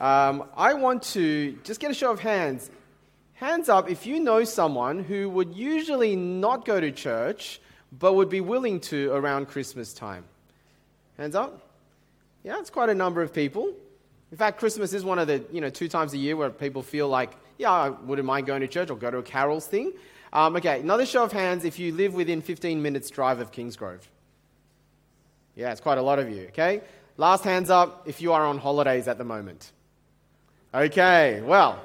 [0.00, 2.70] Um, I want to just get a show of hands.
[3.34, 7.60] Hands up if you know someone who would usually not go to church
[7.92, 10.24] but would be willing to around Christmas time.
[11.18, 11.60] Hands up?
[12.44, 13.72] Yeah, it's quite a number of people.
[14.30, 16.82] In fact, Christmas is one of the, you know, two times a year where people
[16.82, 19.92] feel like, yeah, I wouldn't mind going to church or go to a carols thing.
[20.32, 24.02] Um, okay, another show of hands if you live within 15 minutes drive of Kingsgrove.
[25.56, 26.82] Yeah, it's quite a lot of you, okay?
[27.16, 29.72] Last hands up if you are on holidays at the moment.
[30.72, 31.82] Okay, well,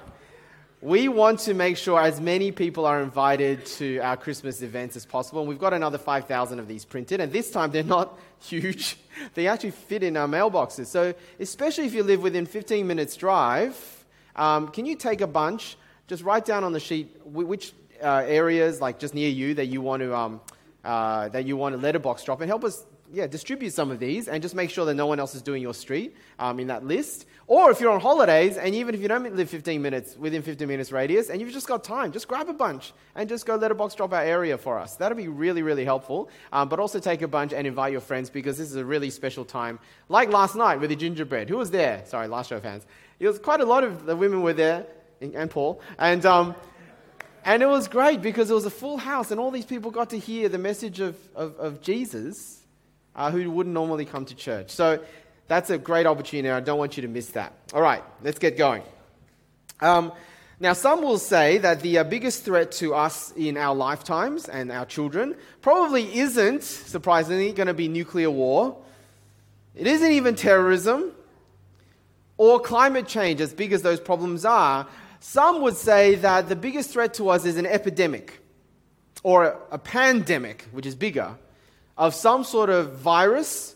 [0.80, 5.08] we want to make sure as many people are invited to our Christmas events as
[5.08, 5.40] possible.
[5.42, 7.20] And we've got another 5,000 of these printed.
[7.20, 8.98] And this time they're not huge,
[9.34, 10.86] they actually fit in our mailboxes.
[10.86, 15.78] So, especially if you live within 15 minutes' drive, um, can you take a bunch?
[16.06, 17.73] Just write down on the sheet which
[18.04, 20.16] uh, areas, like just near you, that you want to.
[20.16, 20.42] Um,
[20.84, 24.28] uh, that you want a letterbox drop and help us yeah, distribute some of these
[24.28, 26.86] and just make sure that no one else is doing your street um, in that
[26.86, 27.26] list.
[27.48, 30.67] Or if you're on holidays and even if you don't live 15 minutes within 15
[30.67, 33.94] minutes radius and you've just got time, just grab a bunch and just go letterbox
[33.94, 34.95] drop our area for us.
[34.95, 36.30] That'll be really, really helpful.
[36.52, 39.11] Um, but also take a bunch and invite your friends because this is a really
[39.11, 39.80] special time.
[40.09, 41.50] Like last night with the gingerbread.
[41.50, 42.02] Who was there?
[42.05, 42.86] Sorry, last show of hands.
[43.20, 44.88] It was quite a lot of the women were there
[45.22, 45.81] and Paul.
[46.00, 46.55] And um,
[47.44, 50.09] and it was great because it was a full house, and all these people got
[50.09, 52.66] to hear the message of, of, of Jesus
[53.16, 54.72] uh, who wouldn't normally come to church.
[54.72, 55.00] So
[55.48, 56.50] that's a great opportunity.
[56.50, 57.54] I don't want you to miss that.
[57.74, 58.84] All right, let's get going.
[59.80, 60.12] Um,
[60.60, 64.72] now, some will say that the uh, biggest threat to us in our lifetimes and
[64.72, 68.78] our children probably isn't, surprisingly, going to be nuclear war.
[69.76, 71.12] It isn't even terrorism
[72.38, 74.88] or climate change, as big as those problems are.
[75.20, 78.40] Some would say that the biggest threat to us is an epidemic
[79.23, 81.36] or a pandemic, which is bigger,
[81.98, 83.75] of some sort of virus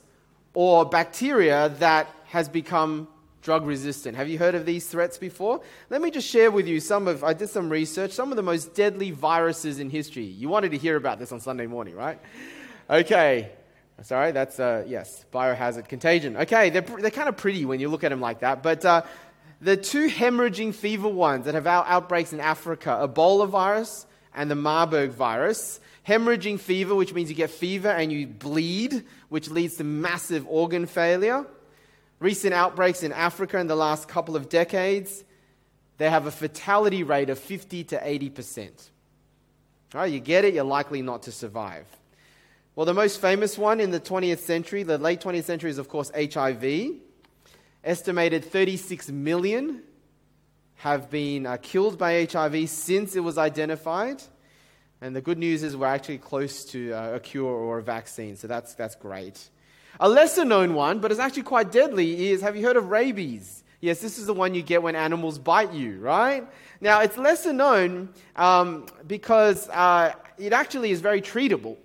[0.59, 3.07] or bacteria that has become
[3.41, 4.17] drug resistant.
[4.17, 5.61] Have you heard of these threats before?
[5.89, 8.43] Let me just share with you some of, I did some research, some of the
[8.43, 10.25] most deadly viruses in history.
[10.25, 12.19] You wanted to hear about this on Sunday morning, right?
[12.89, 13.51] Okay.
[14.01, 16.35] Sorry, that's, uh, yes, biohazard contagion.
[16.35, 19.03] Okay, they're, they're kind of pretty when you look at them like that, but uh,
[19.61, 24.05] the two hemorrhaging fever ones that have out- outbreaks in Africa Ebola virus
[24.35, 25.79] and the Marburg virus.
[26.09, 30.87] Hemorrhaging fever, which means you get fever and you bleed, which leads to massive organ
[30.87, 31.45] failure.
[32.17, 35.23] Recent outbreaks in Africa in the last couple of decades,
[35.99, 38.69] they have a fatality rate of 50 to 80%.
[39.93, 41.85] All right, you get it, you're likely not to survive.
[42.75, 45.89] Well, the most famous one in the 20th century, the late 20th century, is of
[45.89, 46.93] course HIV.
[47.83, 49.83] Estimated 36 million
[50.77, 54.23] have been uh, killed by HIV since it was identified.
[55.01, 58.35] And the good news is we're actually close to uh, a cure or a vaccine,
[58.35, 59.49] so that's, that's great.
[59.99, 63.63] A lesser known one, but it's actually quite deadly, is have you heard of rabies?
[63.79, 66.45] Yes, this is the one you get when animals bite you, right?
[66.81, 71.77] Now, it's lesser known um, because uh, it actually is very treatable.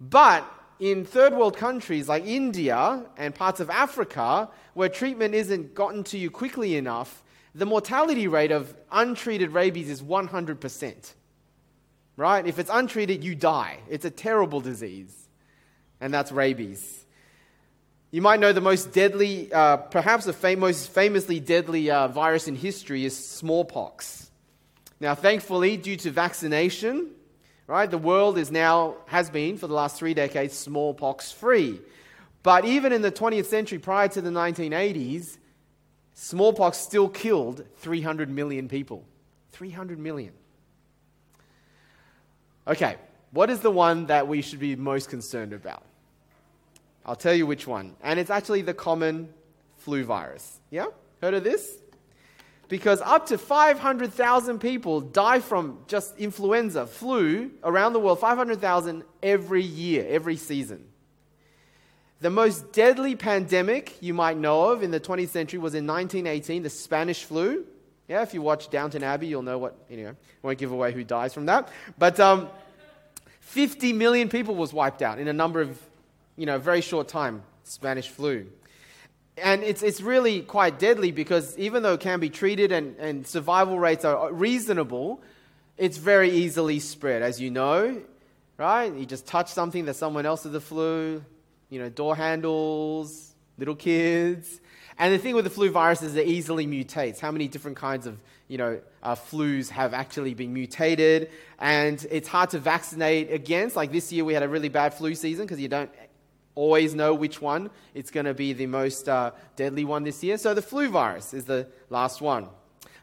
[0.00, 6.04] But in third world countries like India and parts of Africa, where treatment isn't gotten
[6.04, 7.22] to you quickly enough,
[7.54, 11.12] the mortality rate of untreated rabies is 100%.
[12.16, 12.46] Right?
[12.46, 13.78] If it's untreated, you die.
[13.88, 15.16] It's a terrible disease.
[16.00, 17.02] And that's rabies.
[18.10, 22.46] You might know the most deadly, uh, perhaps the fam- most famously deadly uh, virus
[22.46, 24.30] in history is smallpox.
[25.00, 27.08] Now, thankfully, due to vaccination,
[27.66, 31.80] right, the world is now, has been for the last three decades, smallpox free.
[32.42, 35.38] But even in the 20th century, prior to the 1980s,
[36.12, 39.06] smallpox still killed 300 million people.
[39.52, 40.34] 300 million.
[42.66, 42.96] Okay,
[43.32, 45.82] what is the one that we should be most concerned about?
[47.04, 47.96] I'll tell you which one.
[48.02, 49.28] And it's actually the common
[49.78, 50.60] flu virus.
[50.70, 50.86] Yeah?
[51.20, 51.78] Heard of this?
[52.68, 58.20] Because up to 500,000 people die from just influenza, flu, around the world.
[58.20, 60.84] 500,000 every year, every season.
[62.20, 66.62] The most deadly pandemic you might know of in the 20th century was in 1918,
[66.62, 67.66] the Spanish flu.
[68.12, 71.02] Yeah, if you watch Downton Abbey, you'll know what, you know, won't give away who
[71.02, 71.70] dies from that.
[71.98, 72.50] But um,
[73.40, 75.80] 50 million people was wiped out in a number of,
[76.36, 78.48] you know, very short time, Spanish flu.
[79.38, 83.26] And it's, it's really quite deadly because even though it can be treated and, and
[83.26, 85.22] survival rates are reasonable,
[85.78, 87.98] it's very easily spread, as you know,
[88.58, 88.92] right?
[88.92, 91.24] You just touch something that someone else has the flu,
[91.70, 94.60] you know, door handles, little kids.
[94.98, 97.18] And the thing with the flu virus is it easily mutates.
[97.18, 98.18] How many different kinds of,
[98.48, 101.30] you know, uh, flus have actually been mutated?
[101.58, 103.74] And it's hard to vaccinate against.
[103.74, 105.90] Like this year, we had a really bad flu season because you don't
[106.54, 110.36] always know which one it's going to be the most uh, deadly one this year.
[110.36, 112.48] So the flu virus is the last one.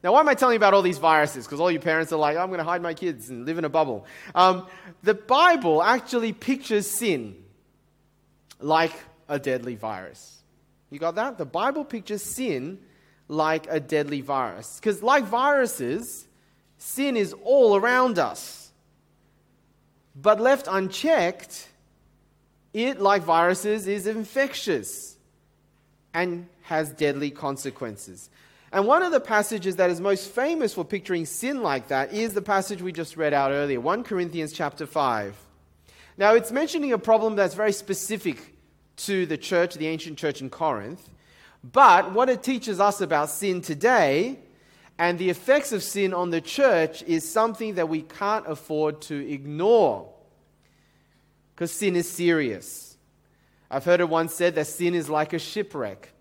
[0.03, 1.45] Now, why am I telling you about all these viruses?
[1.45, 3.65] Because all your parents are like, I'm going to hide my kids and live in
[3.65, 4.05] a bubble.
[4.33, 4.67] Um,
[5.03, 7.35] the Bible actually pictures sin
[8.61, 8.93] like
[9.27, 10.38] a deadly virus.
[10.89, 11.37] You got that?
[11.37, 12.79] The Bible pictures sin
[13.27, 14.79] like a deadly virus.
[14.79, 16.27] Because, like viruses,
[16.77, 18.71] sin is all around us.
[20.15, 21.69] But left unchecked,
[22.73, 25.15] it, like viruses, is infectious
[26.13, 28.29] and has deadly consequences.
[28.71, 32.33] And one of the passages that is most famous for picturing sin like that is
[32.33, 35.35] the passage we just read out earlier, 1 Corinthians chapter 5.
[36.17, 38.53] Now, it's mentioning a problem that's very specific
[38.99, 41.09] to the church, the ancient church in Corinth.
[41.63, 44.39] But what it teaches us about sin today
[44.97, 49.15] and the effects of sin on the church is something that we can't afford to
[49.15, 50.09] ignore.
[51.55, 52.97] Because sin is serious.
[53.71, 56.11] I've heard it once said that sin is like a shipwreck.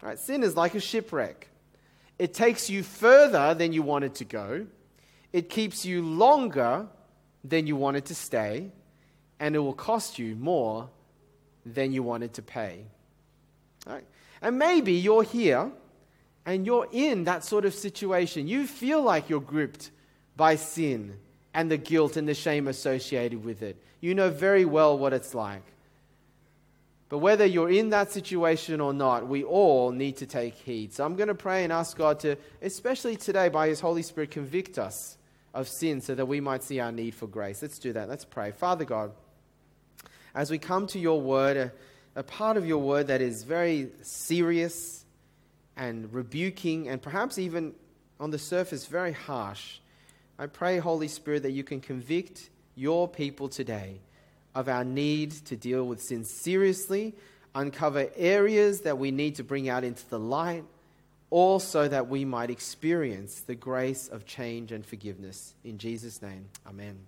[0.00, 0.18] Right?
[0.18, 1.48] Sin is like a shipwreck.
[2.18, 4.66] It takes you further than you wanted to go.
[5.32, 6.86] It keeps you longer
[7.42, 8.70] than you wanted to stay.
[9.40, 10.88] And it will cost you more
[11.64, 12.84] than you wanted to pay.
[13.86, 14.04] Right?
[14.42, 15.70] And maybe you're here
[16.46, 18.48] and you're in that sort of situation.
[18.48, 19.90] You feel like you're gripped
[20.36, 21.16] by sin
[21.52, 23.76] and the guilt and the shame associated with it.
[24.00, 25.62] You know very well what it's like.
[27.10, 30.92] But whether you're in that situation or not, we all need to take heed.
[30.92, 34.30] So I'm going to pray and ask God to, especially today by His Holy Spirit,
[34.30, 35.18] convict us
[35.52, 37.62] of sin so that we might see our need for grace.
[37.62, 38.08] Let's do that.
[38.08, 38.52] Let's pray.
[38.52, 39.10] Father God,
[40.34, 41.72] as we come to your word, a,
[42.14, 45.04] a part of your word that is very serious
[45.76, 47.74] and rebuking and perhaps even
[48.18, 49.78] on the surface very harsh,
[50.38, 54.00] I pray, Holy Spirit, that you can convict your people today
[54.54, 57.14] of our need to deal with sin seriously,
[57.54, 60.64] uncover areas that we need to bring out into the light,
[61.30, 65.54] all so that we might experience the grace of change and forgiveness.
[65.62, 66.98] In Jesus' name, amen.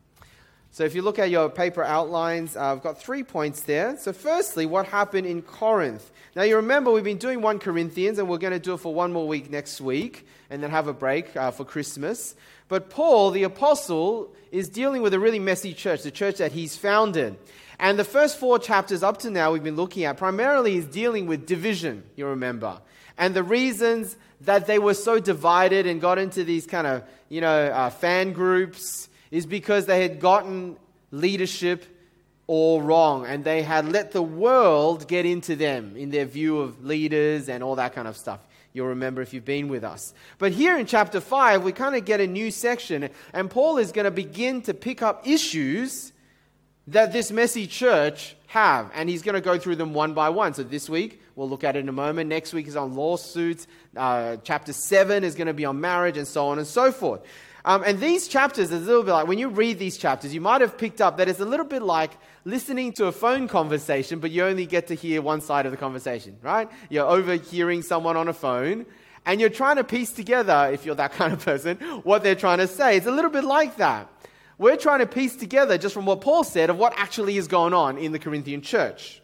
[0.74, 3.98] So, if you look at your paper outlines, uh, I've got three points there.
[3.98, 6.10] So, firstly, what happened in Corinth?
[6.34, 8.94] Now, you remember we've been doing 1 Corinthians, and we're going to do it for
[8.94, 12.34] one more week next week, and then have a break uh, for Christmas.
[12.68, 16.74] But Paul, the apostle, is dealing with a really messy church, the church that he's
[16.74, 17.36] founded.
[17.78, 21.26] And the first four chapters up to now we've been looking at primarily is dealing
[21.26, 22.80] with division, you remember.
[23.18, 27.42] And the reasons that they were so divided and got into these kind of, you
[27.42, 30.76] know, uh, fan groups is because they had gotten
[31.10, 31.84] leadership
[32.46, 36.84] all wrong and they had let the world get into them in their view of
[36.84, 38.40] leaders and all that kind of stuff.
[38.74, 40.14] You'll remember if you've been with us.
[40.38, 43.92] But here in chapter 5, we kind of get a new section, and Paul is
[43.92, 46.12] going to begin to pick up issues
[46.86, 50.54] that this messy church have, and he's going to go through them one by one.
[50.54, 52.30] So this week, we'll look at it in a moment.
[52.30, 53.66] Next week is on lawsuits.
[53.94, 57.20] Uh, chapter 7 is going to be on marriage, and so on and so forth.
[57.64, 60.40] Um, and these chapters is a little bit like when you read these chapters, you
[60.40, 62.10] might have picked up that it's a little bit like
[62.44, 65.78] listening to a phone conversation, but you only get to hear one side of the
[65.78, 66.68] conversation, right?
[66.90, 68.84] You're overhearing someone on a phone,
[69.24, 72.58] and you're trying to piece together, if you're that kind of person, what they're trying
[72.58, 72.96] to say.
[72.96, 74.08] It's a little bit like that.
[74.58, 77.74] We're trying to piece together, just from what Paul said, of what actually is going
[77.74, 79.20] on in the Corinthian church.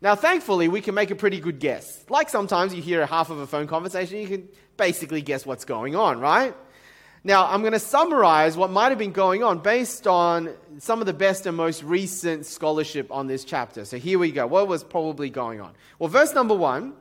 [0.00, 2.04] Now, thankfully, we can make a pretty good guess.
[2.08, 5.94] Like sometimes you hear half of a phone conversation, you can basically guess what's going
[5.94, 6.54] on, right?
[7.24, 11.06] Now, I'm going to summarize what might have been going on based on some of
[11.06, 13.84] the best and most recent scholarship on this chapter.
[13.84, 14.44] So here we go.
[14.48, 15.72] What was probably going on?
[16.00, 16.94] Well, verse number one,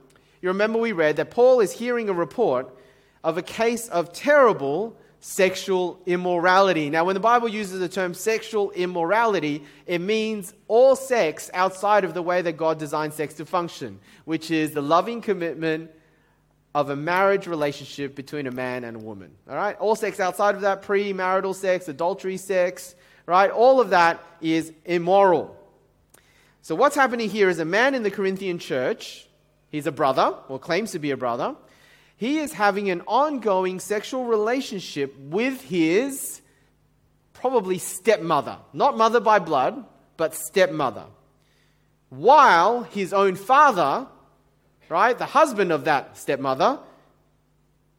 [0.44, 2.72] you remember we read that Paul is hearing a report
[3.24, 6.92] of a case of terrible sexual immorality.
[6.92, 12.14] Now, when the Bible uses the term sexual immorality, it means all sex outside of
[12.14, 15.90] the way that God designed sex to function, which is the loving commitment
[16.74, 19.32] of a marriage relationship between a man and a woman.
[19.50, 19.78] All right?
[19.78, 23.52] All sex outside of that, premarital sex, adultery sex, right?
[23.52, 25.58] All of that is immoral.
[26.62, 29.28] So, what's happening here is a man in the Corinthian church,
[29.70, 31.56] he's a brother, or claims to be a brother.
[32.18, 36.42] He is having an ongoing sexual relationship with his
[37.34, 38.60] probably stepmother.
[38.74, 39.84] Not mother by blood,
[40.18, 41.06] but stepmother.
[42.10, 44.06] While his own father
[44.92, 45.18] right?
[45.18, 46.78] The husband of that stepmother,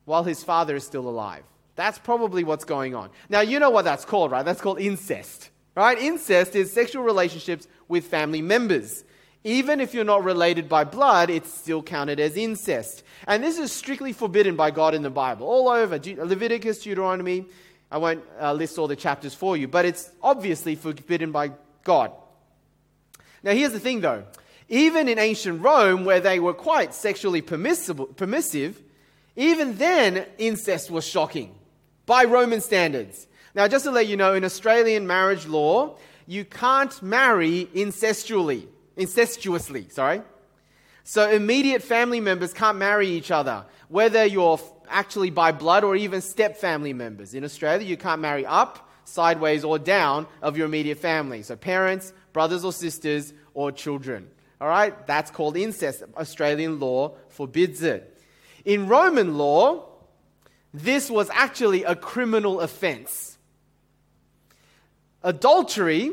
[0.04, 1.42] while his father is still alive.
[1.74, 3.08] That's probably what's going on.
[3.30, 4.44] Now, you know what that's called, right?
[4.44, 5.98] That's called incest, right?
[5.98, 9.04] Incest is sexual relationships with family members.
[9.42, 13.02] Even if you're not related by blood, it's still counted as incest.
[13.26, 15.46] And this is strictly forbidden by God in the Bible.
[15.46, 17.46] All over Leviticus, Deuteronomy.
[17.90, 21.52] I won't uh, list all the chapters for you, but it's obviously forbidden by
[21.84, 22.12] God.
[23.42, 24.24] Now, here's the thing though
[24.72, 28.82] Even in ancient Rome, where they were quite sexually permissive,
[29.36, 31.54] even then incest was shocking
[32.06, 33.26] by Roman standards.
[33.54, 39.92] Now, just to let you know, in Australian marriage law, you can't marry incestually, incestuously,
[39.92, 40.22] sorry.
[41.04, 46.22] So immediate family members can't marry each other, whether you're actually by blood or even
[46.22, 47.34] step family members.
[47.34, 51.42] In Australia, you can't marry up, sideways, or down of your immediate family.
[51.42, 54.30] So parents, brothers or sisters, or children.
[54.62, 55.08] All right?
[55.08, 56.04] That's called incest.
[56.16, 58.16] Australian law forbids it.
[58.64, 59.88] In Roman law,
[60.72, 63.38] this was actually a criminal offense.
[65.24, 66.12] Adultery,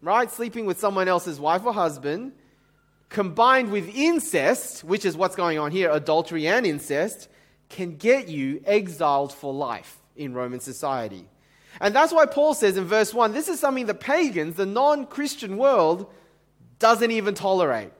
[0.00, 2.32] right, sleeping with someone else's wife or husband,
[3.10, 7.28] combined with incest, which is what's going on here, adultery and incest,
[7.68, 11.28] can get you exiled for life in Roman society.
[11.82, 15.04] And that's why Paul says in verse 1 this is something the pagans, the non
[15.04, 16.10] Christian world,
[16.80, 17.92] doesn't even tolerate.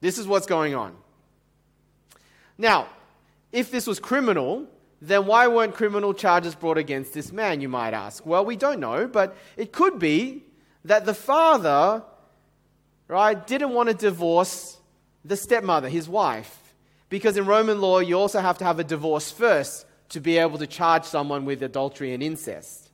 [0.00, 0.96] This is what's going on.
[2.56, 2.88] Now,
[3.52, 4.66] if this was criminal,
[5.00, 8.26] then why weren't criminal charges brought against this man, you might ask?
[8.26, 10.42] Well, we don't know, but it could be
[10.84, 12.02] that the father,
[13.06, 14.78] right, didn't want to divorce
[15.24, 16.74] the stepmother, his wife.
[17.08, 20.58] Because in Roman law, you also have to have a divorce first to be able
[20.58, 22.90] to charge someone with adultery and incest.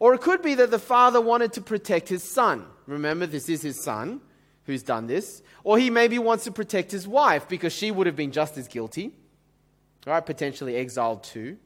[0.00, 2.66] Or it could be that the father wanted to protect his son.
[2.86, 4.20] Remember, this is his son
[4.66, 5.42] who's done this.
[5.62, 8.68] Or he maybe wants to protect his wife because she would have been just as
[8.68, 9.12] guilty,
[10.06, 10.24] right?
[10.24, 11.58] Potentially exiled too.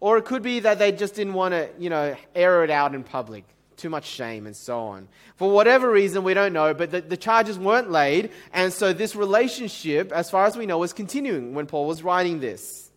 [0.00, 2.94] Or it could be that they just didn't want to, you know, air it out
[2.94, 3.44] in public
[3.80, 5.08] too much shame, and so on.
[5.36, 9.16] For whatever reason, we don't know, but the, the, charges weren't laid, and so this
[9.16, 12.90] relationship, as far as we know, was continuing when Paul was writing this.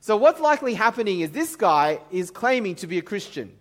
[0.00, 3.52] So, what's likely happening is this guy is claiming to be a Christian,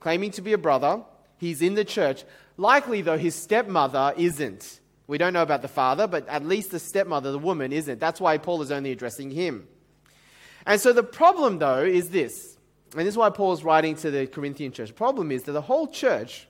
[0.00, 1.02] claiming to be a brother.
[1.36, 2.24] He's in the church.
[2.62, 4.78] Likely, though, his stepmother isn't.
[5.08, 7.98] We don't know about the father, but at least the stepmother, the woman, isn't.
[7.98, 9.66] That's why Paul is only addressing him.
[10.64, 12.56] And so the problem, though, is this
[12.92, 14.88] and this is why Paul is writing to the Corinthian church.
[14.90, 16.46] The problem is that the whole church,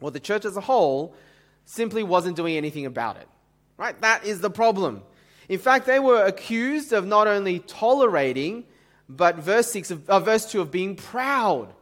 [0.00, 1.16] or the church as a whole,
[1.64, 3.28] simply wasn't doing anything about it.
[3.78, 4.00] Right?
[4.00, 5.02] That is the problem.
[5.48, 8.64] In fact, they were accused of not only tolerating,
[9.08, 11.74] but verse, six of, uh, verse 2 of being proud,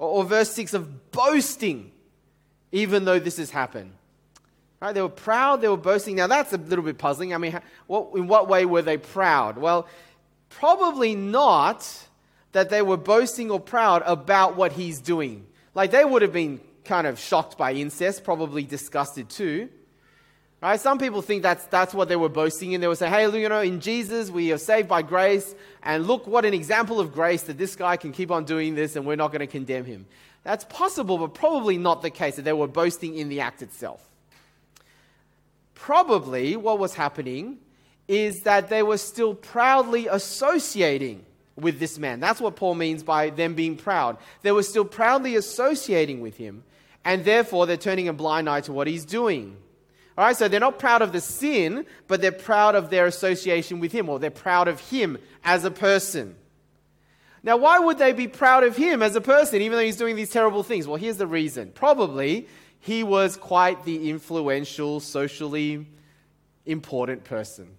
[0.00, 1.91] or, or verse 6 of boasting,
[2.72, 3.92] even though this has happened.
[4.80, 4.92] Right?
[4.92, 6.16] They were proud, they were boasting.
[6.16, 7.32] Now, that's a little bit puzzling.
[7.32, 9.56] I mean, what, in what way were they proud?
[9.56, 9.86] Well,
[10.48, 11.88] probably not
[12.50, 15.46] that they were boasting or proud about what he's doing.
[15.74, 19.68] Like they would have been kind of shocked by incest, probably disgusted too.
[20.60, 20.78] Right?
[20.80, 22.80] Some people think that's, that's what they were boasting in.
[22.80, 26.26] They would say, hey, you know, in Jesus we are saved by grace, and look
[26.26, 29.16] what an example of grace that this guy can keep on doing this and we're
[29.16, 30.06] not going to condemn him.
[30.44, 34.08] That's possible, but probably not the case that they were boasting in the act itself.
[35.74, 37.58] Probably what was happening
[38.08, 41.24] is that they were still proudly associating
[41.56, 42.20] with this man.
[42.20, 44.16] That's what Paul means by them being proud.
[44.42, 46.64] They were still proudly associating with him,
[47.04, 49.56] and therefore they're turning a blind eye to what he's doing.
[50.16, 53.80] All right, so they're not proud of the sin, but they're proud of their association
[53.80, 56.36] with him, or they're proud of him as a person.
[57.42, 60.14] Now, why would they be proud of him as a person, even though he's doing
[60.14, 60.86] these terrible things?
[60.86, 61.72] Well, here's the reason.
[61.72, 65.86] Probably he was quite the influential, socially
[66.66, 67.76] important person.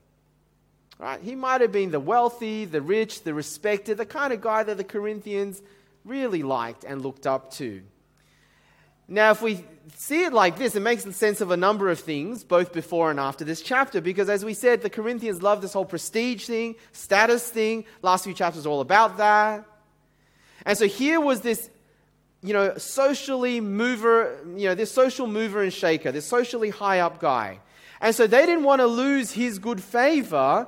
[1.00, 1.22] Right?
[1.22, 4.78] He might have been the wealthy, the rich, the respected, the kind of guy that
[4.78, 5.62] the Corinthians
[6.06, 7.82] really liked and looked up to.
[9.08, 12.44] Now, if we see it like this, it makes sense of a number of things,
[12.44, 15.86] both before and after this chapter, because as we said, the Corinthians love this whole
[15.86, 17.86] prestige thing, status thing.
[18.02, 19.66] Last few chapters are all about that.
[20.66, 21.70] And so here was this,
[22.42, 27.20] you know, socially mover, you know, this social mover and shaker, this socially high up
[27.20, 27.60] guy.
[28.00, 30.68] And so they didn't want to lose his good favor,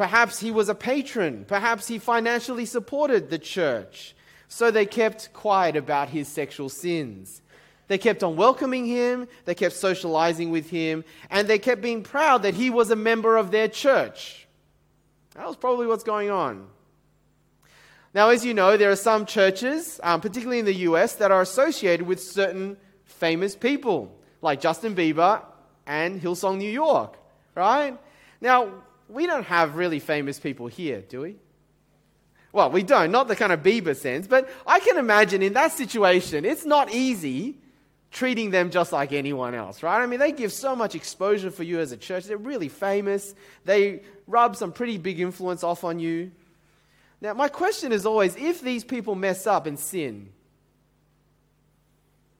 [0.00, 1.44] Perhaps he was a patron.
[1.46, 4.14] Perhaps he financially supported the church.
[4.48, 7.42] So they kept quiet about his sexual sins.
[7.90, 12.44] They kept on welcoming him, they kept socializing with him, and they kept being proud
[12.44, 14.46] that he was a member of their church.
[15.34, 16.68] That was probably what's going on.
[18.14, 21.40] Now, as you know, there are some churches, um, particularly in the US, that are
[21.40, 25.44] associated with certain famous people, like Justin Bieber
[25.84, 27.16] and Hillsong New York,
[27.56, 27.98] right?
[28.40, 28.70] Now,
[29.08, 31.34] we don't have really famous people here, do we?
[32.52, 35.72] Well, we don't, not the kind of Bieber sense, but I can imagine in that
[35.72, 37.56] situation, it's not easy
[38.10, 40.02] treating them just like anyone else, right?
[40.02, 42.24] I mean, they give so much exposure for you as a church.
[42.24, 43.34] They're really famous.
[43.64, 46.32] They rub some pretty big influence off on you.
[47.20, 50.30] Now, my question is always if these people mess up and sin,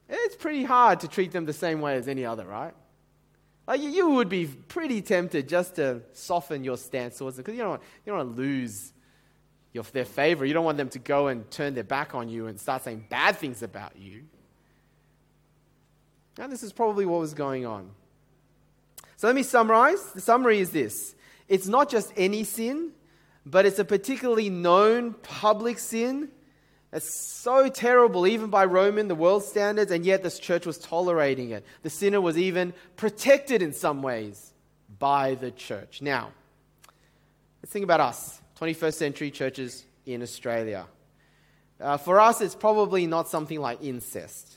[0.08, 2.74] it's pretty hard to treat them the same way as any other, right?
[3.66, 7.62] Like you would be pretty tempted just to soften your stance towards them because you
[7.62, 8.92] don't want, you don't want to lose
[9.72, 10.44] your, their favor.
[10.44, 13.06] You don't want them to go and turn their back on you and start saying
[13.08, 14.24] bad things about you.
[16.40, 17.90] Now, this is probably what was going on.
[19.18, 20.02] So let me summarize.
[20.12, 21.14] The summary is this
[21.49, 22.92] it's not just any sin,
[23.44, 26.30] but it's a particularly known public sin
[26.90, 31.50] that's so terrible, even by Roman, the world standards, and yet this church was tolerating
[31.50, 31.62] it.
[31.82, 34.54] The sinner was even protected in some ways
[34.99, 36.00] by the church.
[36.00, 36.32] Now,
[37.62, 40.87] let's think about us, 21st century churches in Australia.
[41.78, 44.56] Uh, for us, it's probably not something like incest.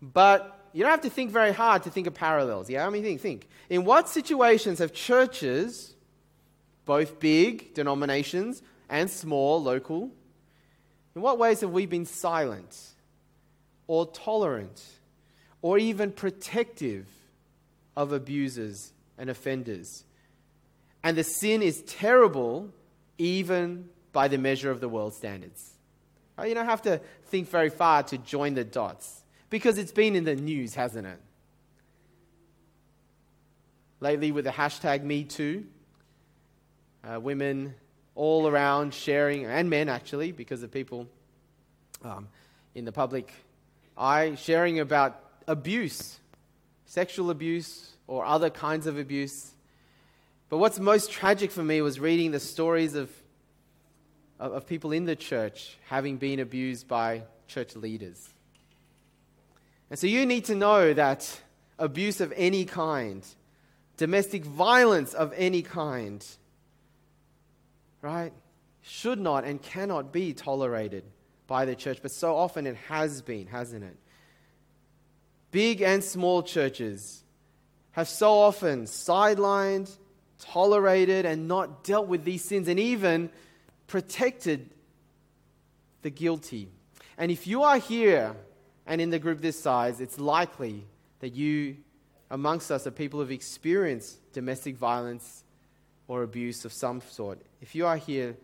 [0.00, 2.70] But you don't have to think very hard to think of parallels.
[2.70, 3.48] Yeah, I mean, think, think.
[3.68, 5.94] In what situations have churches,
[6.84, 10.10] both big denominations and small, local,
[11.14, 12.78] in what ways have we been silent
[13.86, 14.82] or tolerant
[15.62, 17.06] or even protective
[17.96, 20.04] of abusers and offenders?
[21.02, 22.72] And the sin is terrible
[23.18, 25.72] even by the measure of the world standards.
[26.38, 29.19] Uh, you don't have to think very far to join the dots
[29.50, 31.20] because it's been in the news, hasn't it?
[33.98, 35.64] Lately, with the hashtag MeToo,
[37.04, 37.74] uh, women
[38.14, 41.06] all around sharing, and men actually, because of people
[42.02, 42.28] um,
[42.74, 43.30] in the public
[43.98, 46.18] eye, sharing about abuse,
[46.86, 49.50] sexual abuse, or other kinds of abuse.
[50.48, 53.10] But what's most tragic for me was reading the stories of,
[54.38, 58.28] of, of people in the church having been abused by church leaders.
[59.90, 61.40] And so you need to know that
[61.78, 63.26] abuse of any kind,
[63.96, 66.24] domestic violence of any kind,
[68.00, 68.32] right,
[68.82, 71.04] should not and cannot be tolerated
[71.48, 71.98] by the church.
[72.00, 73.96] But so often it has been, hasn't it?
[75.50, 77.24] Big and small churches
[77.92, 79.90] have so often sidelined,
[80.38, 83.30] tolerated, and not dealt with these sins, and even
[83.88, 84.70] protected
[86.02, 86.68] the guilty.
[87.18, 88.36] And if you are here
[88.90, 90.84] and in the group this size, it's likely
[91.20, 91.76] that you
[92.28, 95.44] amongst us are people who have experienced domestic violence
[96.08, 97.38] or abuse of some sort.
[97.62, 98.36] If you are here,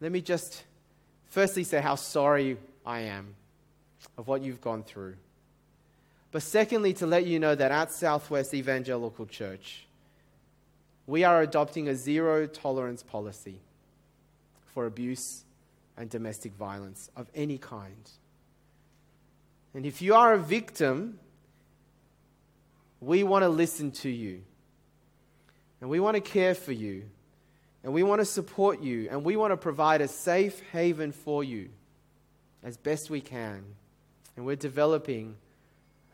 [0.00, 0.62] let me just
[1.30, 3.34] firstly say how sorry I am
[4.16, 5.16] of what you've gone through.
[6.30, 9.86] But secondly, to let you know that at Southwest Evangelical Church,
[11.08, 13.58] we are adopting a zero tolerance policy
[14.74, 15.42] for abuse
[15.96, 18.10] and domestic violence of any kind.
[19.74, 21.18] And if you are a victim,
[23.00, 24.42] we want to listen to you.
[25.80, 27.04] And we want to care for you.
[27.82, 29.08] And we want to support you.
[29.10, 31.70] And we want to provide a safe haven for you
[32.62, 33.64] as best we can.
[34.36, 35.36] And we're developing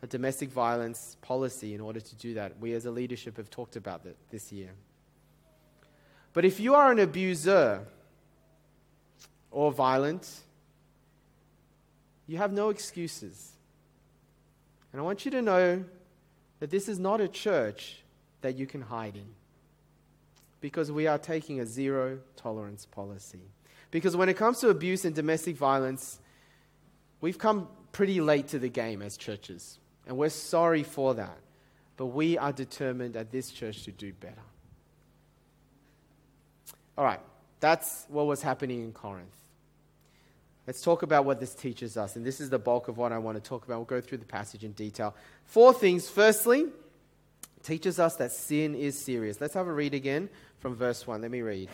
[0.01, 2.59] a domestic violence policy in order to do that.
[2.59, 4.71] We as a leadership have talked about that this year.
[6.33, 7.85] But if you are an abuser
[9.51, 10.41] or violent,
[12.29, 13.53] you have no excuses.
[14.93, 15.83] And I want you to know
[16.59, 18.03] that this is not a church
[18.41, 19.25] that you can hide in
[20.61, 23.41] because we are taking a zero tolerance policy.
[23.89, 26.19] Because when it comes to abuse and domestic violence,
[27.19, 29.79] we've come pretty late to the game as churches.
[30.05, 31.39] And we're sorry for that.
[31.97, 34.35] But we are determined at this church to do better.
[36.95, 37.21] All right,
[37.59, 39.33] that's what was happening in Corinth.
[40.69, 42.15] Let's talk about what this teaches us.
[42.15, 43.77] And this is the bulk of what I want to talk about.
[43.77, 45.15] We'll go through the passage in detail.
[45.45, 46.07] Four things.
[46.07, 46.67] Firstly,
[47.63, 49.41] teaches us that sin is serious.
[49.41, 50.29] Let's have a read again
[50.59, 51.23] from verse 1.
[51.23, 51.69] Let me read.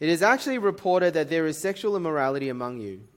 [0.00, 3.08] It is actually reported that there is sexual immorality among you,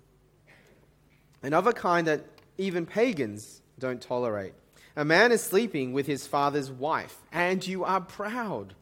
[1.44, 2.24] and of a kind that
[2.58, 4.54] even pagans don't tolerate.
[4.96, 8.74] A man is sleeping with his father's wife, and you are proud.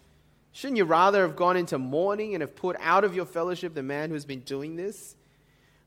[0.52, 3.82] Shouldn't you rather have gone into mourning and have put out of your fellowship the
[3.82, 5.16] man who has been doing this?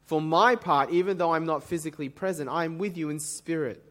[0.07, 3.83] For my part, even though I'm not physically present, I am with you in spirit.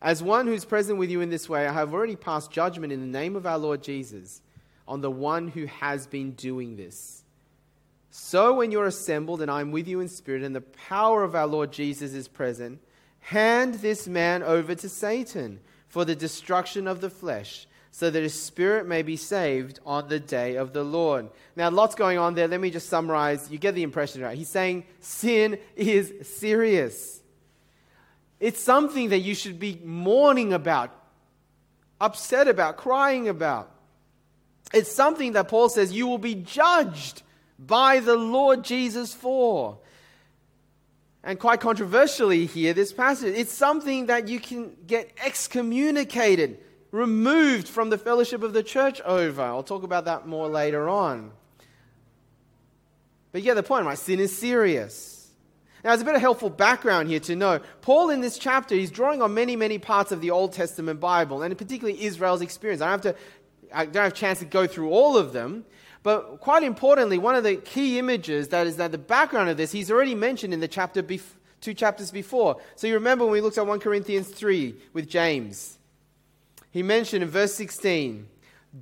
[0.00, 3.00] As one who's present with you in this way, I have already passed judgment in
[3.00, 4.42] the name of our Lord Jesus
[4.86, 7.24] on the one who has been doing this.
[8.10, 11.46] So when you're assembled, and I'm with you in spirit, and the power of our
[11.46, 12.80] Lord Jesus is present,
[13.20, 18.34] hand this man over to Satan for the destruction of the flesh, so that his
[18.34, 21.28] spirit may be saved on the day of the Lord.
[21.54, 22.48] Now, lots going on there.
[22.48, 23.50] Let me just summarize.
[23.50, 24.36] You get the impression, right?
[24.36, 27.22] He's saying sin is serious.
[28.40, 30.90] It's something that you should be mourning about,
[32.00, 33.70] upset about, crying about.
[34.72, 37.22] It's something that Paul says you will be judged
[37.58, 39.78] by the Lord Jesus for.
[41.22, 46.58] and quite controversially here, this passage, it's something that you can get excommunicated,
[46.92, 49.42] removed from the fellowship of the church over.
[49.42, 51.32] I'll talk about that more later on.
[53.32, 53.98] But get the point, right?
[53.98, 55.18] Sin is serious.
[55.82, 57.60] Now, there's a bit of helpful background here to know.
[57.80, 61.42] Paul, in this chapter, he's drawing on many, many parts of the Old Testament Bible,
[61.42, 62.82] and particularly Israel's experience.
[62.82, 63.20] I don't have to,
[63.74, 65.64] I don't have a chance to go through all of them,
[66.04, 69.90] but quite importantly, one of the key images that is the background of this, he's
[69.90, 71.22] already mentioned in the chapter bef-
[71.60, 72.60] two chapters before.
[72.76, 75.78] So you remember when we looked at 1 Corinthians 3 with James.
[76.72, 78.26] He mentioned in verse 16,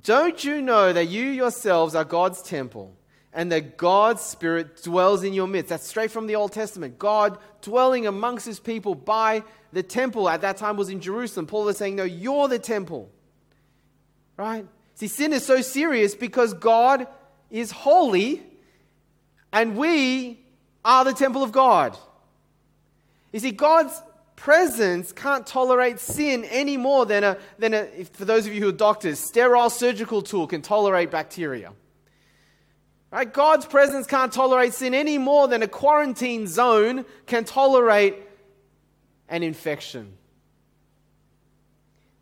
[0.01, 2.95] Don't you know that you yourselves are God's temple?
[3.33, 5.69] and that God's Spirit dwells in your midst.
[5.69, 6.99] That's straight from the Old Testament.
[6.99, 11.47] God dwelling amongst his people by the temple at that time was in Jerusalem.
[11.47, 13.09] Paul is saying, No, you're the temple.
[14.35, 14.65] Right?
[14.95, 17.07] See, sin is so serious because God
[17.49, 18.43] is holy
[19.53, 20.39] and we
[20.83, 21.97] are the temple of God.
[23.31, 24.01] You see, God's
[24.41, 28.69] presence can't tolerate sin any more than a, than a for those of you who
[28.69, 31.73] are doctors, sterile surgical tool can tolerate bacteria.
[33.11, 33.31] Right?
[33.31, 38.15] God's presence can't tolerate sin any more than a quarantine zone can tolerate
[39.29, 40.13] an infection.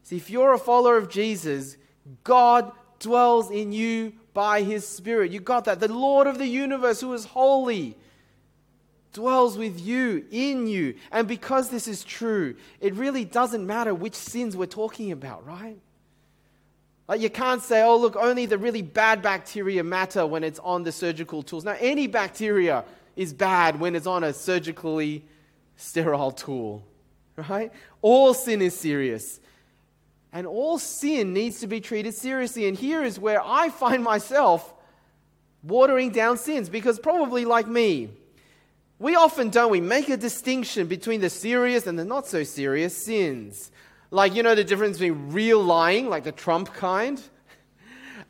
[0.03, 1.77] See, if you're a follower of Jesus,
[2.25, 5.31] God dwells in you by his Spirit.
[5.31, 5.79] You got that.
[5.79, 7.95] The Lord of the universe, who is holy,
[9.13, 10.95] dwells with you, in you.
[11.11, 15.77] And because this is true, it really doesn't matter which sins we're talking about, right?
[17.07, 20.83] Like you can't say, oh, look, only the really bad bacteria matter when it's on
[20.83, 21.65] the surgical tools.
[21.65, 25.25] Now, any bacteria is bad when it's on a surgically
[25.75, 26.85] sterile tool,
[27.35, 27.71] right?
[28.03, 29.39] All sin is serious.
[30.31, 32.67] And all sin needs to be treated seriously.
[32.67, 34.71] And here is where I find myself
[35.63, 38.09] watering down sins because, probably like me,
[38.99, 42.95] we often don't we make a distinction between the serious and the not so serious
[42.95, 43.71] sins.
[44.11, 47.21] Like, you know, the difference between real lying, like the Trump kind,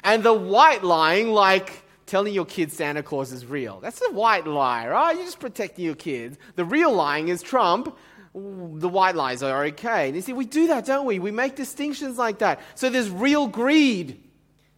[0.03, 3.79] and the white lying, like telling your kids Santa Claus is real.
[3.79, 5.15] That's a white lie, right?
[5.15, 6.37] You're just protecting your kids.
[6.55, 7.97] The real lying is Trump.
[8.33, 10.07] The white lies are okay.
[10.07, 11.19] And you see, we do that, don't we?
[11.19, 12.59] We make distinctions like that.
[12.75, 14.23] So there's real greed,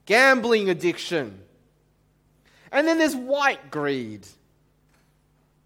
[0.05, 1.41] gambling addiction.
[2.71, 4.25] And then there's white greed,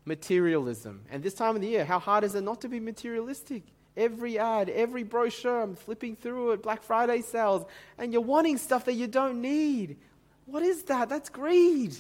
[0.06, 1.02] materialism.
[1.12, 3.64] And this time of the year, how hard is it not to be materialistic?
[3.98, 7.66] Every ad, every brochure, I'm flipping through it, Black Friday sales,
[7.98, 9.98] and you're wanting stuff that you don't need.
[10.46, 11.10] What is that?
[11.10, 11.96] That's greed.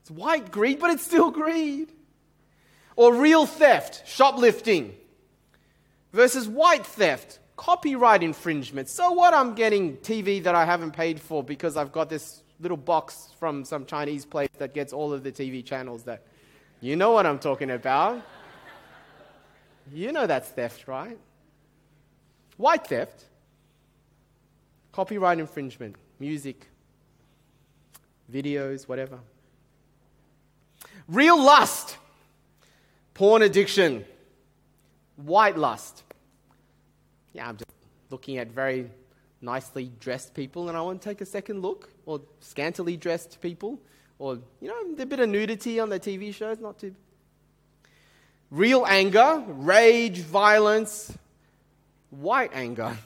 [0.00, 1.92] It's white greed, but it's still greed.
[2.96, 4.94] Or real theft, shoplifting,
[6.12, 8.88] versus white theft, copyright infringement.
[8.88, 9.34] So what?
[9.34, 13.64] I'm getting TV that I haven't paid for because I've got this little box from
[13.64, 16.22] some Chinese place that gets all of the TV channels that
[16.84, 18.20] you know what I'm talking about.
[19.90, 21.18] You know that's theft, right?
[22.58, 23.24] White theft,
[24.92, 26.68] copyright infringement, music,
[28.30, 29.18] videos, whatever.
[31.08, 31.96] Real lust,
[33.14, 34.04] porn addiction,
[35.16, 36.02] white lust.
[37.32, 37.70] Yeah, I'm just
[38.10, 38.90] looking at very
[39.40, 43.80] nicely dressed people and I want to take a second look, or scantily dressed people,
[44.18, 46.94] or, you know, a bit of nudity on the TV shows, not too
[48.54, 51.12] Real anger, rage, violence,
[52.10, 52.96] white anger.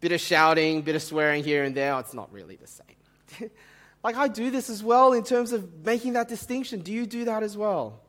[0.00, 1.98] Bit of shouting, bit of swearing here and there.
[2.00, 3.50] It's not really the same.
[4.02, 6.80] like I do this as well in terms of making that distinction.
[6.80, 8.00] Do you do that as well?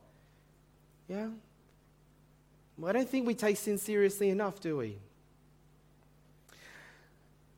[1.06, 1.28] Yeah?
[2.78, 4.96] Well, I don't think we take sin seriously enough, do we?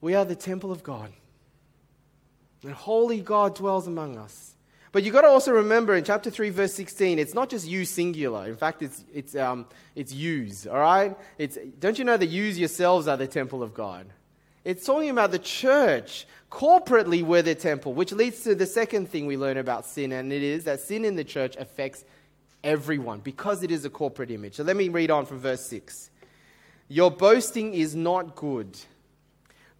[0.00, 1.12] We are the temple of God.
[2.64, 4.55] And holy God dwells among us.
[4.92, 7.84] But you've got to also remember in chapter 3, verse 16, it's not just you
[7.84, 8.46] singular.
[8.46, 11.16] In fact, it's, it's, um, it's yous, all right?
[11.38, 14.06] It's, don't you know that yous yourselves are the temple of God?
[14.64, 16.26] It's talking about the church.
[16.50, 20.32] Corporately, we're the temple, which leads to the second thing we learn about sin, and
[20.32, 22.04] it is that sin in the church affects
[22.64, 24.54] everyone because it is a corporate image.
[24.54, 26.10] So let me read on from verse 6.
[26.88, 28.78] Your boasting is not good.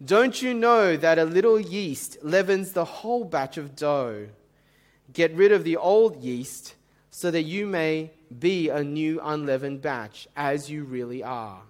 [0.03, 4.27] Don't you know that a little yeast leavens the whole batch of dough?
[5.13, 6.75] Get rid of the old yeast
[7.09, 11.61] so that you may be a new unleavened batch, as you really are.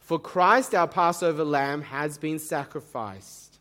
[0.00, 3.58] For Christ, our Passover lamb, has been sacrificed.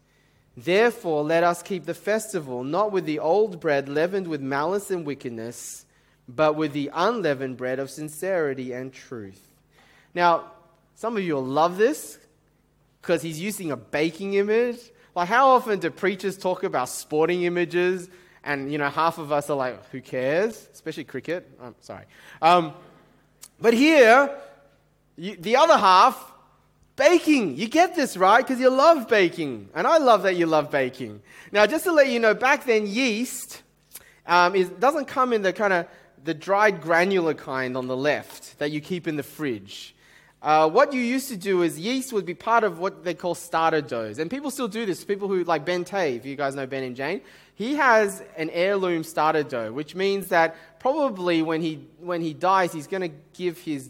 [0.56, 5.06] Therefore, let us keep the festival not with the old bread leavened with malice and
[5.06, 5.86] wickedness,
[6.28, 9.42] but with the unleavened bread of sincerity and truth.
[10.16, 10.52] Now,
[10.96, 12.18] some of you will love this
[13.02, 14.80] because he's using a baking image.
[15.16, 18.10] Like, how often do preachers talk about sporting images?
[18.48, 22.06] And you know half of us are like who cares especially cricket i'm sorry
[22.42, 22.74] um,
[23.60, 24.38] But here,
[25.16, 26.34] you, the other half,
[26.96, 27.58] baking.
[27.58, 28.46] You get this, right?
[28.46, 29.70] Because you love baking.
[29.74, 31.22] And I love that you love baking.
[31.52, 33.64] Now, just to let you know, back then, yeast
[34.26, 35.88] um, is, doesn't come in the kind of
[36.24, 39.96] the dried granular kind on the left that you keep in the fridge.
[40.42, 43.34] Uh, what you used to do is yeast would be part of what they call
[43.34, 44.20] starter doughs.
[44.20, 45.04] And people still do this.
[45.04, 47.22] People who, like Ben Tay, if you guys know Ben and Jane,
[47.56, 52.72] he has an heirloom starter dough, which means that probably when he, when he dies,
[52.72, 53.90] he's going to give his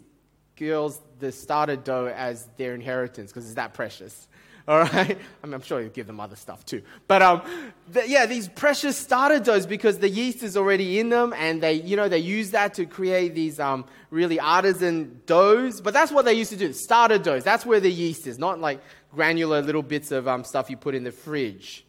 [0.56, 4.28] girls the starter dough as their inheritance because it's that precious.
[4.70, 5.18] All right?
[5.44, 6.82] I mean, I'm sure he'll give them other stuff too.
[7.08, 7.42] But um,
[7.90, 11.76] the, yeah, these precious starter doughs because the yeast is already in them and they,
[11.76, 15.80] you know, they use that to create these um, really artisan doughs.
[15.80, 17.46] But that's what they used to do, starter doughs.
[17.46, 18.82] That's where the yeast is, not like
[19.14, 21.86] granular little bits of um, stuff you put in the fridge.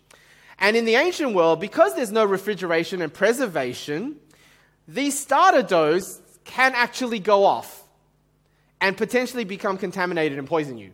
[0.60, 4.16] And in the ancient world, because there's no refrigeration and preservation,
[4.86, 7.82] these starter doughs can actually go off
[8.80, 10.92] and potentially become contaminated and poison you.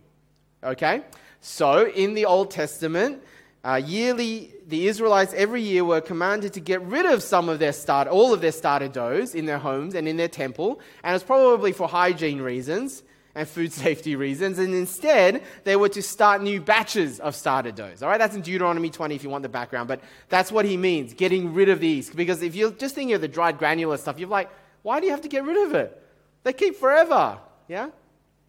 [0.62, 1.02] Okay?
[1.46, 3.22] So, in the Old Testament,
[3.62, 7.74] uh, yearly, the Israelites every year were commanded to get rid of some of their
[7.74, 11.22] start, all of their starter doughs in their homes and in their temple, and it's
[11.22, 13.02] probably for hygiene reasons
[13.34, 18.02] and food safety reasons, and instead they were to start new batches of starter doughs.
[18.02, 20.78] All right, that's in Deuteronomy 20 if you want the background, but that's what he
[20.78, 22.08] means, getting rid of these.
[22.08, 24.48] Because if you're just thinking of the dried granular stuff, you're like,
[24.80, 26.02] why do you have to get rid of it?
[26.42, 27.36] They keep forever.
[27.68, 27.90] Yeah?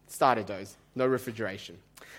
[0.06, 1.76] Starter doughs, no refrigeration.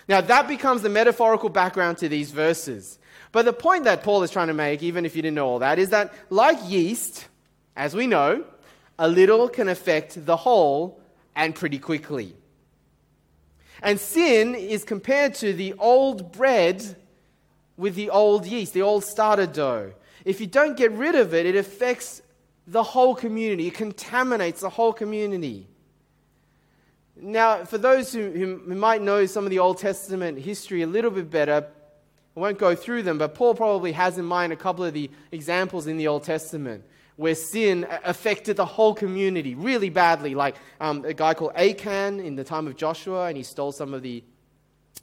[0.08, 2.98] Now, that becomes the metaphorical background to these verses.
[3.30, 5.58] But the point that Paul is trying to make, even if you didn't know all
[5.58, 7.28] that, is that like yeast,
[7.76, 8.44] as we know,
[8.98, 11.00] a little can affect the whole
[11.36, 12.34] and pretty quickly.
[13.82, 16.96] And sin is compared to the old bread
[17.76, 19.92] with the old yeast, the old starter dough.
[20.24, 22.22] If you don't get rid of it, it affects
[22.66, 25.66] the whole community, it contaminates the whole community.
[27.20, 31.10] Now, for those who, who might know some of the Old Testament history a little
[31.10, 31.66] bit better,
[32.36, 35.10] I won't go through them, but Paul probably has in mind a couple of the
[35.32, 36.84] examples in the Old Testament
[37.18, 42.36] where sin affected the whole community really badly, like um, a guy called Achan in
[42.36, 44.22] the time of Joshua, and he stole some of the,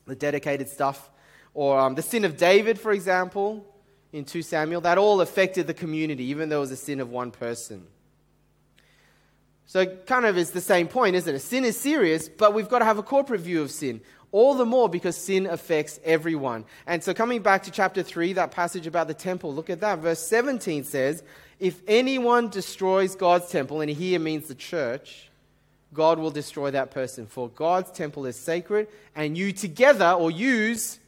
[0.07, 1.09] the dedicated stuff.
[1.53, 3.65] Or um, the sin of David, for example,
[4.13, 7.09] in 2 Samuel, that all affected the community, even though it was a sin of
[7.09, 7.85] one person.
[9.67, 11.39] So, kind of is the same point, isn't it?
[11.39, 14.01] Sin is serious, but we've got to have a corporate view of sin.
[14.31, 16.65] All the more because sin affects everyone.
[16.85, 19.99] And so, coming back to chapter 3, that passage about the temple, look at that.
[19.99, 21.23] Verse 17 says,
[21.59, 25.29] If anyone destroys God's temple, and here means the church,
[25.93, 27.25] God will destroy that person.
[27.25, 30.99] For God's temple is sacred, and you together, or yous,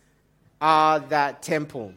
[0.59, 1.93] are that temple.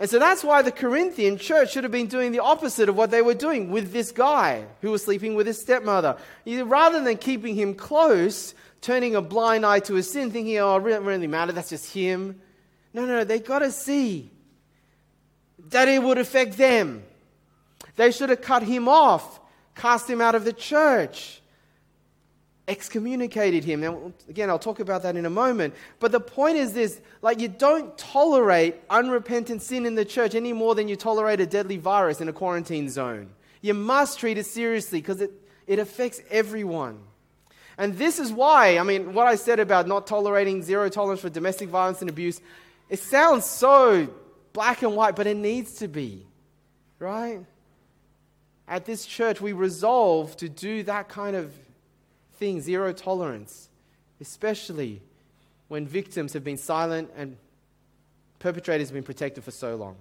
[0.00, 3.10] And so that's why the Corinthian church should have been doing the opposite of what
[3.10, 6.16] they were doing with this guy who was sleeping with his stepmother.
[6.46, 10.88] Rather than keeping him close, turning a blind eye to his sin, thinking, oh, it
[10.88, 12.40] doesn't really matter, that's just him.
[12.94, 14.30] No, no, they got to see
[15.68, 17.02] that it would affect them.
[17.96, 19.38] They should have cut him off,
[19.74, 21.42] cast him out of the church
[22.70, 23.80] excommunicated him.
[23.80, 25.74] Now, again, I'll talk about that in a moment.
[25.98, 30.52] But the point is this like, you don't tolerate unrepentant sin in the church any
[30.52, 33.30] more than you tolerate a deadly virus in a quarantine zone.
[33.60, 35.32] You must treat it seriously because it,
[35.66, 37.00] it affects everyone.
[37.76, 41.30] And this is why, I mean, what I said about not tolerating zero tolerance for
[41.30, 42.40] domestic violence and abuse,
[42.88, 44.08] it sounds so
[44.52, 46.26] black and white, but it needs to be,
[46.98, 47.40] right?
[48.68, 51.52] At this church, we resolve to do that kind of
[52.40, 53.68] thing, zero tolerance,
[54.20, 55.00] especially
[55.68, 57.36] when victims have been silent and
[58.40, 59.94] perpetrators have been protected for so long.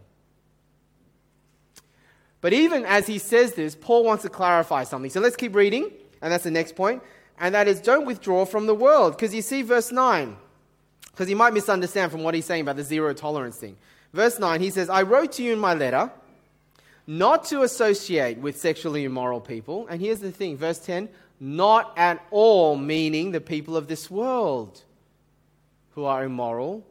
[2.41, 5.12] But even as he says this, Paul wants to clarify something.
[5.12, 7.04] So let's keep reading, and that's the next point.
[7.39, 9.15] And that is, don't withdraw from the world.
[9.15, 10.36] Because you see, verse 9,
[11.12, 13.75] because you might misunderstand from what he's saying about the zero tolerance thing.
[14.13, 16.10] Verse 9, he says, I wrote to you in my letter
[17.06, 19.88] not to associate with sexually immoral people.
[19.88, 24.84] And here's the thing, verse 10 not at all meaning the people of this world
[25.91, 26.86] who are immoral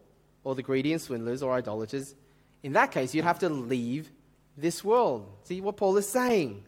[0.45, 2.15] or the greedy and swindlers or idolaters.
[2.63, 4.11] In that case, you'd have to leave
[4.57, 5.29] this world.
[5.45, 6.65] See what Paul is saying,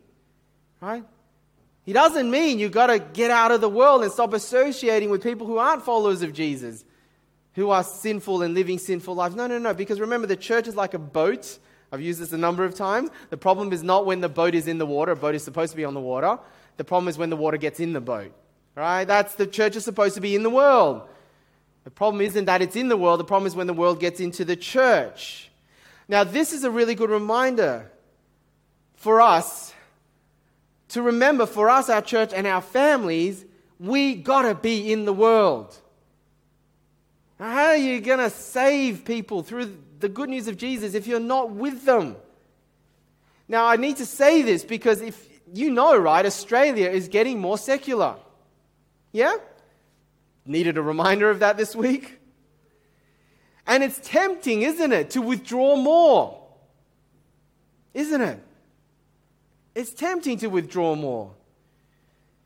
[0.80, 1.04] right?
[1.84, 5.22] He doesn't mean you've got to get out of the world and stop associating with
[5.22, 6.84] people who aren't followers of Jesus,
[7.54, 9.34] who are sinful and living sinful lives.
[9.34, 11.58] No, no, no, because remember, the church is like a boat.
[11.90, 13.10] I've used this a number of times.
[13.30, 15.72] The problem is not when the boat is in the water, a boat is supposed
[15.72, 16.38] to be on the water.
[16.76, 18.32] The problem is when the water gets in the boat.
[18.74, 19.04] Right?
[19.04, 21.02] That's the church is supposed to be in the world.
[21.84, 24.20] The problem isn't that it's in the world, the problem is when the world gets
[24.20, 25.50] into the church.
[26.08, 27.90] Now, this is a really good reminder
[28.96, 29.72] for us
[30.88, 33.44] to remember for us, our church, and our families,
[33.78, 35.76] we gotta be in the world.
[37.38, 41.50] How are you gonna save people through the good news of Jesus if you're not
[41.50, 42.16] with them?
[43.48, 47.58] Now, I need to say this because if you know, right, Australia is getting more
[47.58, 48.16] secular.
[49.12, 49.34] Yeah?
[50.46, 52.18] Needed a reminder of that this week.
[53.66, 56.40] And it's tempting, isn't it, to withdraw more?
[57.94, 58.42] Isn't it?
[59.74, 61.32] It's tempting to withdraw more.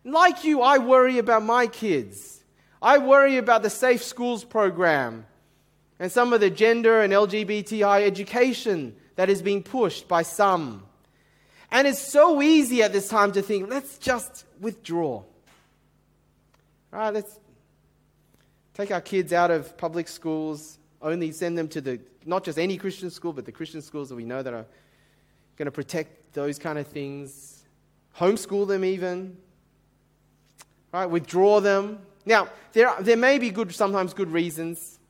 [0.05, 2.43] Like you, I worry about my kids.
[2.83, 5.25] I worry about the Safe Schools program
[5.99, 10.83] and some of the gender and LGBTI education that is being pushed by some.
[11.75, 15.25] And it's so easy at this time to think, let's just withdraw.
[16.93, 17.41] Right, let's
[18.75, 22.77] take our kids out of public schools, only send them to the, not just any
[22.77, 24.67] Christian school, but the Christian schools that we know that are
[25.57, 27.65] going to protect those kind of things.
[28.19, 29.37] Homeschool them, even.
[30.93, 31.07] Right?
[31.07, 31.99] Withdraw them.
[32.25, 35.01] Now, there, are, there may be good, sometimes good reasons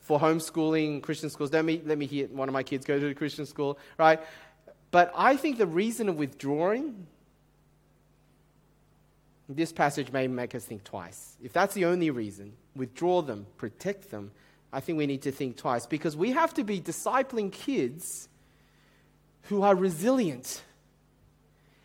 [0.00, 1.54] for homeschooling Christian schools.
[1.54, 4.20] Let me, let me hear one of my kids go to a Christian school, right?
[4.92, 7.06] But I think the reason of withdrawing,
[9.48, 11.36] this passage may make us think twice.
[11.42, 14.30] If that's the only reason, withdraw them, protect them,
[14.70, 18.28] I think we need to think twice because we have to be discipling kids
[19.44, 20.62] who are resilient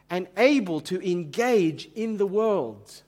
[0.09, 3.03] and able to engage in the world.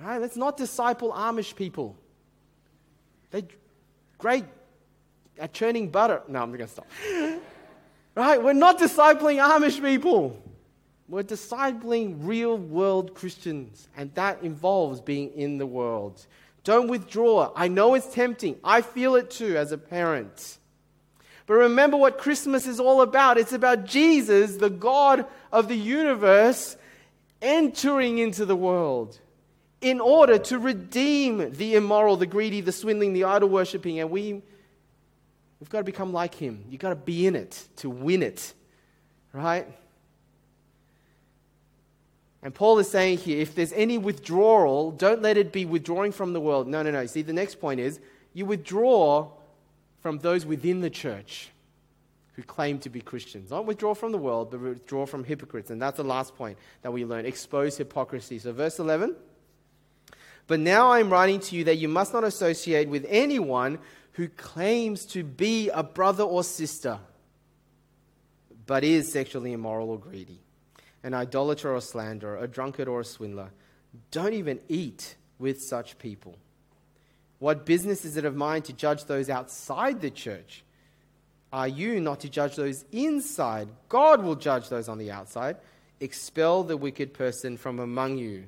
[0.00, 1.96] Let's not disciple Amish people.
[3.30, 3.42] They're
[4.18, 4.44] great
[5.38, 6.22] at churning butter.
[6.28, 6.86] No, I'm going to stop.
[8.16, 8.42] Right?
[8.42, 10.42] We're not discipling Amish people.
[11.06, 16.26] We're discipling real world Christians, and that involves being in the world.
[16.64, 17.52] Don't withdraw.
[17.54, 18.56] I know it's tempting.
[18.64, 20.58] I feel it too as a parent.
[21.46, 26.76] But remember what Christmas is all about it's about Jesus, the God of the universe,
[27.40, 29.20] entering into the world
[29.80, 34.00] in order to redeem the immoral, the greedy, the swindling, the idol worshipping.
[34.00, 34.42] And we,
[35.60, 36.64] we've got to become like him.
[36.68, 38.52] You've got to be in it to win it,
[39.32, 39.66] right?
[42.42, 46.32] And Paul is saying here if there's any withdrawal, don't let it be withdrawing from
[46.32, 46.68] the world.
[46.68, 47.06] No, no, no.
[47.06, 47.98] See, the next point is
[48.34, 49.30] you withdraw
[50.00, 51.50] from those within the church
[52.34, 53.50] who claim to be Christians.
[53.50, 55.70] Not withdraw from the world, but withdraw from hypocrites.
[55.70, 58.38] And that's the last point that we learn expose hypocrisy.
[58.38, 59.16] So, verse 11.
[60.46, 63.78] But now I'm writing to you that you must not associate with anyone
[64.16, 66.98] who claims to be a brother or sister,
[68.66, 70.40] but is sexually immoral or greedy
[71.06, 73.50] an idolater or slanderer, a drunkard or a swindler.
[74.10, 76.36] Don't even eat with such people.
[77.38, 80.64] What business is it of mine to judge those outside the church?
[81.52, 83.68] Are you not to judge those inside?
[83.88, 85.58] God will judge those on the outside.
[86.00, 88.46] Expel the wicked person from among you.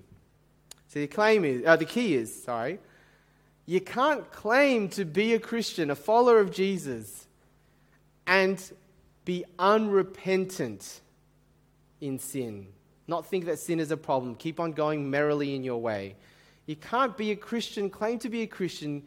[0.88, 2.80] So the claim is, uh, the key is, sorry,
[3.68, 7.26] you can't claim to be a Christian, a follower of Jesus,
[8.26, 8.58] and
[9.26, 11.02] be unrepentant
[12.00, 12.68] in sin.
[13.06, 14.36] Not think that sin is a problem.
[14.36, 16.16] Keep on going merrily in your way.
[16.64, 19.02] You can't be a Christian, claim to be a Christian,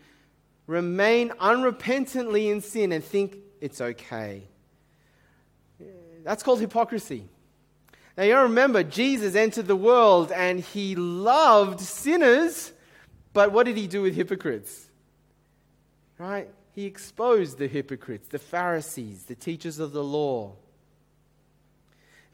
[0.67, 4.43] remain unrepentantly in sin and think it's okay.
[6.23, 7.27] That's called hypocrisy.
[8.15, 12.73] Now you remember, Jesus entered the world and he loved sinners,
[13.33, 14.87] but what did he do with hypocrites?
[16.17, 16.49] Right?
[16.73, 20.53] He exposed the hypocrites, the Pharisees, the teachers of the law.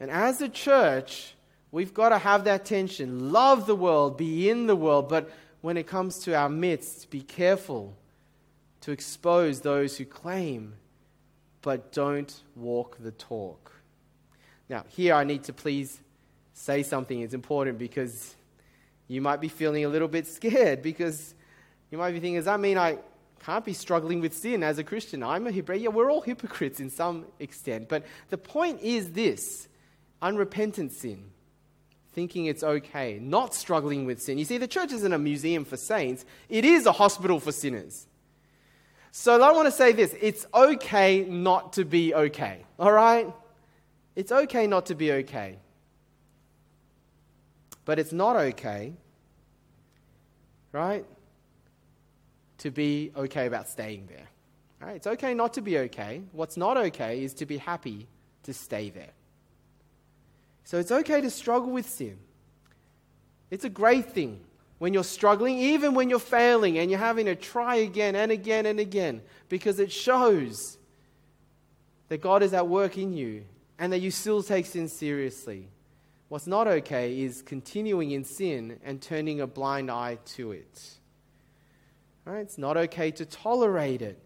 [0.00, 1.34] And as a church,
[1.72, 3.32] we've got to have that tension.
[3.32, 5.30] Love the world, be in the world, but
[5.60, 7.96] when it comes to our midst, be careful
[8.82, 10.74] to expose those who claim
[11.62, 13.72] but don't walk the talk.
[14.68, 16.00] Now, here I need to please
[16.52, 17.20] say something.
[17.20, 18.34] It's important because
[19.08, 21.34] you might be feeling a little bit scared because
[21.90, 22.98] you might be thinking, does that mean I
[23.44, 25.22] can't be struggling with sin as a Christian?
[25.22, 25.80] I'm a hypocrite.
[25.80, 27.88] Yeah, we're all hypocrites in some extent.
[27.88, 29.68] But the point is this
[30.20, 31.30] unrepentant sin,
[32.12, 34.38] thinking it's okay, not struggling with sin.
[34.38, 38.06] You see, the church isn't a museum for saints, it is a hospital for sinners.
[39.10, 43.32] So I want to say this it's okay not to be okay, all right?
[44.14, 45.58] It's okay not to be okay.
[47.88, 48.92] But it's not okay,
[50.72, 51.06] right?
[52.58, 54.26] To be okay about staying there.
[54.78, 54.96] Right?
[54.96, 56.20] It's okay not to be okay.
[56.32, 58.06] What's not okay is to be happy
[58.42, 59.12] to stay there.
[60.64, 62.18] So it's okay to struggle with sin.
[63.50, 64.40] It's a great thing
[64.76, 68.66] when you're struggling, even when you're failing and you're having to try again and again
[68.66, 70.76] and again, because it shows
[72.08, 73.46] that God is at work in you
[73.78, 75.68] and that you still take sin seriously.
[76.28, 80.98] What's not okay is continuing in sin and turning a blind eye to it.
[82.24, 82.40] Right?
[82.40, 84.20] It's not okay to tolerate it.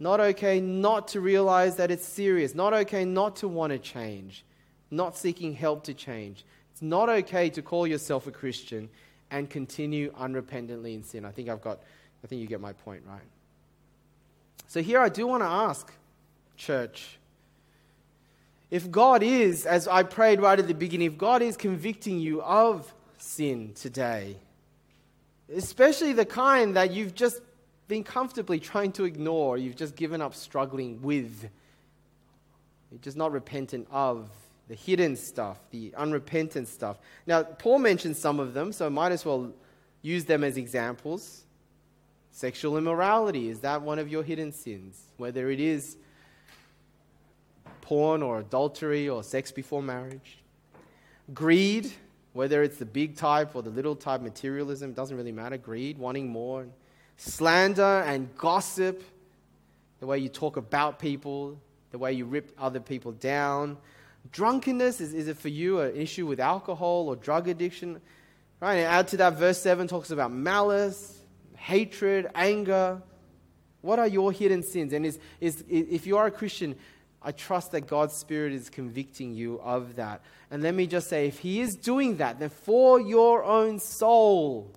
[0.00, 2.56] Not okay not to realize that it's serious.
[2.56, 4.44] Not okay not to want to change.
[4.90, 6.44] Not seeking help to change.
[6.72, 8.88] It's not okay to call yourself a Christian
[9.30, 11.24] and continue unrepentantly in sin.
[11.24, 11.80] I think I've got,
[12.24, 13.22] I think you get my point, right?
[14.66, 15.92] So here I do want to ask,
[16.56, 17.18] church,
[18.72, 22.40] if God is, as I prayed right at the beginning, if God is convicting you
[22.40, 24.36] of sin today,
[25.54, 27.42] especially the kind that you've just
[27.86, 31.50] been comfortably trying to ignore, you've just given up struggling with,
[32.90, 34.30] you're just not repentant of
[34.68, 36.96] the hidden stuff, the unrepentant stuff.
[37.26, 39.52] Now, Paul mentions some of them, so I might as well
[40.00, 41.44] use them as examples.
[42.30, 44.98] Sexual immorality, is that one of your hidden sins?
[45.18, 45.98] Whether it is
[47.82, 50.38] porn or adultery or sex before marriage.
[51.34, 51.92] Greed,
[52.32, 55.58] whether it's the big type or the little type, materialism, doesn't really matter.
[55.58, 56.66] Greed, wanting more.
[57.18, 59.02] Slander and gossip,
[60.00, 61.60] the way you talk about people,
[61.90, 63.76] the way you rip other people down.
[64.30, 68.00] Drunkenness, is, is it for you an issue with alcohol or drug addiction?
[68.60, 71.20] Right, and add to that, verse 7 talks about malice,
[71.56, 73.02] hatred, anger.
[73.80, 74.92] What are your hidden sins?
[74.92, 76.76] And is, is, if you are a Christian,
[77.24, 80.22] I trust that God's Spirit is convicting you of that.
[80.50, 84.74] And let me just say if He is doing that, then for your own soul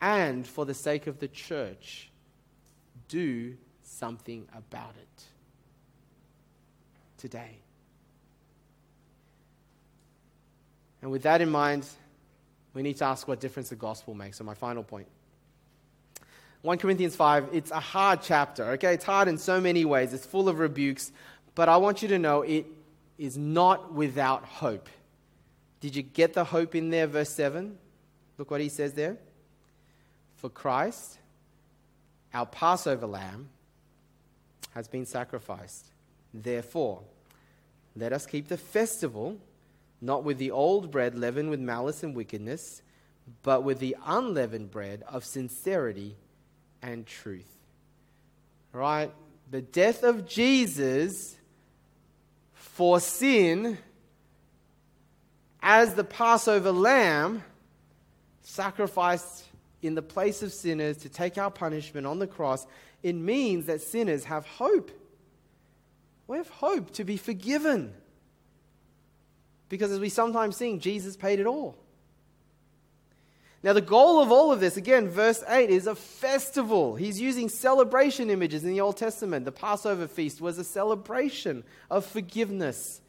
[0.00, 2.10] and for the sake of the church,
[3.08, 5.24] do something about it
[7.16, 7.58] today.
[11.02, 11.86] And with that in mind,
[12.74, 14.38] we need to ask what difference the gospel makes.
[14.38, 15.06] So, my final point
[16.62, 18.94] 1 Corinthians 5, it's a hard chapter, okay?
[18.94, 21.12] It's hard in so many ways, it's full of rebukes,
[21.54, 22.66] but I want you to know it
[23.16, 24.88] is not without hope.
[25.80, 27.78] Did you get the hope in there, verse 7?
[28.38, 29.16] Look what he says there.
[30.36, 31.18] For Christ,
[32.34, 33.48] our Passover lamb,
[34.74, 35.86] has been sacrificed.
[36.34, 37.02] Therefore,
[37.96, 39.38] let us keep the festival
[40.00, 42.82] not with the old bread leavened with malice and wickedness,
[43.42, 46.14] but with the unleavened bread of sincerity
[46.82, 47.48] and truth.
[48.72, 49.12] Right?
[49.50, 51.36] The death of Jesus
[52.54, 53.78] for sin
[55.62, 57.42] as the Passover lamb
[58.42, 59.44] sacrificed
[59.82, 62.66] in the place of sinners to take our punishment on the cross,
[63.02, 64.90] it means that sinners have hope.
[66.26, 67.94] We have hope to be forgiven.
[69.68, 71.76] Because as we sometimes sing, Jesus paid it all.
[73.62, 76.94] Now, the goal of all of this, again, verse 8, is a festival.
[76.94, 79.44] He's using celebration images in the Old Testament.
[79.44, 83.00] The Passover feast was a celebration of forgiveness.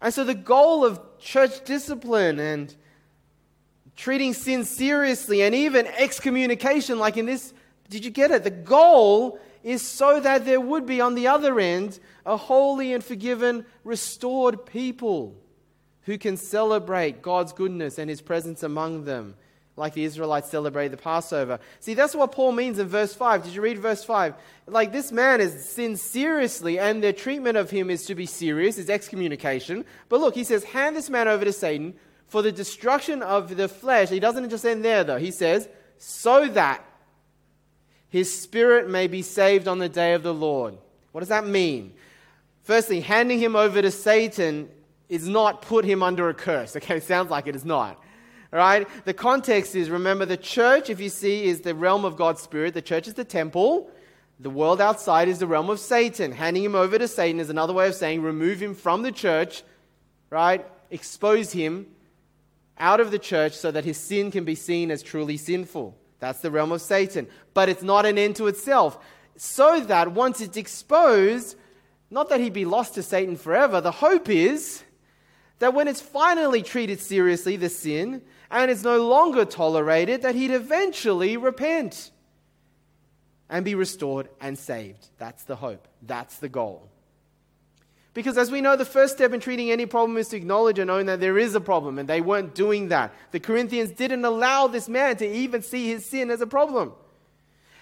[0.00, 2.74] And so, the goal of church discipline and
[3.94, 7.52] treating sin seriously and even excommunication, like in this,
[7.90, 8.42] did you get it?
[8.42, 13.04] The goal is so that there would be on the other end a holy and
[13.04, 15.36] forgiven, restored people
[16.04, 19.34] who can celebrate God's goodness and his presence among them,
[19.76, 21.58] like the Israelites celebrated the Passover.
[21.80, 23.42] See, that's what Paul means in verse 5.
[23.42, 24.34] Did you read verse 5?
[24.66, 28.78] Like, this man has sinned seriously, and their treatment of him is to be serious,
[28.78, 29.84] is excommunication.
[30.08, 31.94] But look, he says, hand this man over to Satan
[32.28, 34.10] for the destruction of the flesh.
[34.10, 35.18] He doesn't just end there, though.
[35.18, 36.84] He says, so that
[38.08, 40.76] his spirit may be saved on the day of the Lord.
[41.12, 41.94] What does that mean?
[42.62, 44.68] Firstly, handing him over to Satan
[45.14, 46.76] is not put him under a curse.
[46.76, 48.02] Okay, sounds like it is not.
[48.52, 48.86] All right?
[49.04, 52.74] The context is remember, the church, if you see, is the realm of God's Spirit.
[52.74, 53.90] The church is the temple.
[54.40, 56.32] The world outside is the realm of Satan.
[56.32, 59.62] Handing him over to Satan is another way of saying remove him from the church,
[60.30, 60.66] right?
[60.90, 61.86] Expose him
[62.78, 65.96] out of the church so that his sin can be seen as truly sinful.
[66.18, 67.28] That's the realm of Satan.
[67.54, 68.98] But it's not an end to itself.
[69.36, 71.56] So that once it's exposed,
[72.10, 74.82] not that he'd be lost to Satan forever, the hope is
[75.64, 80.50] that when it's finally treated seriously, the sin, and is no longer tolerated, that he'd
[80.50, 82.10] eventually repent
[83.48, 85.08] and be restored and saved.
[85.16, 85.88] That's the hope.
[86.02, 86.90] That's the goal.
[88.12, 90.90] Because as we know, the first step in treating any problem is to acknowledge and
[90.90, 93.14] own that there is a problem, and they weren't doing that.
[93.30, 96.92] The Corinthians didn't allow this man to even see his sin as a problem.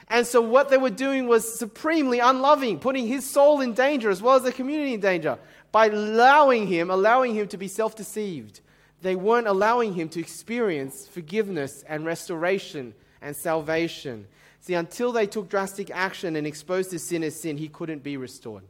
[0.07, 4.23] And so what they were doing was supremely unloving, putting his soul in danger as
[4.23, 5.37] well as the community in danger
[5.73, 8.61] by allowing him, allowing him to be self-deceived.
[9.01, 14.27] They weren't allowing him to experience forgiveness and restoration and salvation.
[14.61, 18.17] See, until they took drastic action and exposed his sin as sin, he couldn't be
[18.17, 18.63] restored.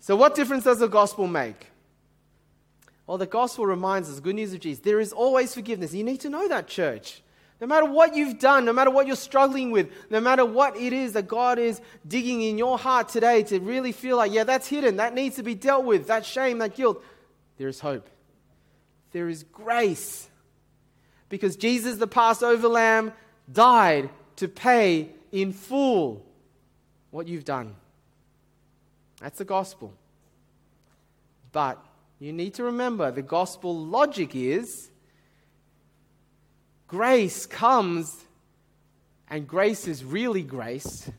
[0.00, 1.68] So, what difference does the gospel make?
[3.06, 5.92] Well, the gospel reminds us, good news of Jesus, there is always forgiveness.
[5.92, 7.22] You need to know that, church.
[7.64, 10.92] No matter what you've done, no matter what you're struggling with, no matter what it
[10.92, 14.68] is that God is digging in your heart today to really feel like, yeah, that's
[14.68, 17.02] hidden, that needs to be dealt with, that shame, that guilt,
[17.56, 18.10] there is hope.
[19.12, 20.28] There is grace.
[21.30, 23.14] Because Jesus, the Passover lamb,
[23.50, 26.22] died to pay in full
[27.12, 27.76] what you've done.
[29.22, 29.94] That's the gospel.
[31.50, 31.82] But
[32.18, 34.90] you need to remember the gospel logic is
[36.94, 38.24] grace comes,
[39.28, 41.10] and grace is really grace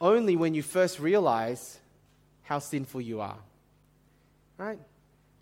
[0.00, 1.78] only when you first realize
[2.44, 3.36] how sinful you are.
[4.56, 4.78] Right?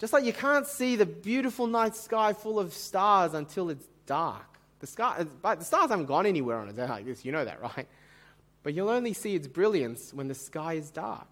[0.00, 4.58] Just like you can't see the beautiful night sky full of stars until it's dark.
[4.80, 7.44] The, sky, but the stars haven't gone anywhere on a day like this, you know
[7.44, 7.86] that, right?
[8.64, 11.28] But you'll only see its brilliance when the sky is dark.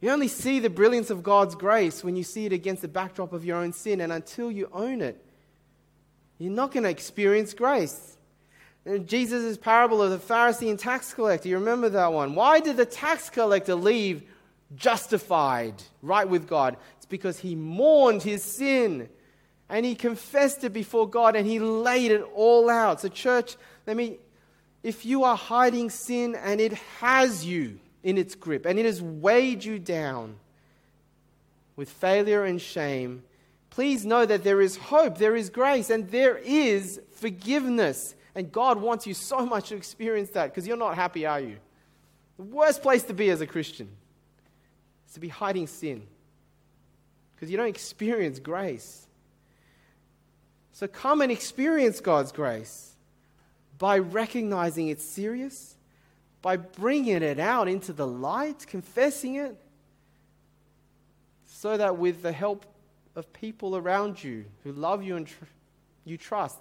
[0.00, 3.32] You only see the brilliance of God's grace when you see it against the backdrop
[3.32, 5.22] of your own sin, and until you own it,
[6.38, 8.16] you're not going to experience grace.
[9.04, 12.34] Jesus' parable of the Pharisee and tax collector, you remember that one?
[12.34, 14.22] Why did the tax collector leave
[14.74, 16.78] justified, right with God?
[16.96, 19.10] It's because he mourned his sin
[19.68, 23.02] and he confessed it before God and he laid it all out.
[23.02, 24.16] So, church, let me,
[24.82, 29.02] if you are hiding sin and it has you, in its grip, and it has
[29.02, 30.36] weighed you down
[31.76, 33.22] with failure and shame,
[33.70, 38.14] please know that there is hope, there is grace, and there is forgiveness.
[38.34, 41.56] And God wants you so much to experience that because you're not happy, are you?
[42.36, 43.88] The worst place to be as a Christian
[45.06, 46.06] is to be hiding sin
[47.34, 49.06] because you don't experience grace.
[50.72, 52.94] So come and experience God's grace
[53.78, 55.76] by recognizing it's serious
[56.42, 59.56] by bringing it out into the light, confessing it,
[61.44, 62.64] so that with the help
[63.14, 65.44] of people around you who love you and tr-
[66.04, 66.58] you trust,